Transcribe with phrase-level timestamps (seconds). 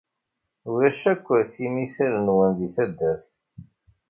[0.71, 3.25] Ulac akk timital-nwen di taddart.